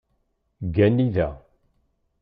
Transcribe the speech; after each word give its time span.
Ggani 0.65 1.07
da. 1.15 1.29